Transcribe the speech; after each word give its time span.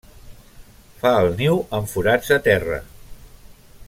Fa 1.03 1.11
el 1.25 1.29
niu 1.41 1.59
en 1.79 1.85
forats 1.93 2.33
a 2.39 2.39
terra. 2.51 2.81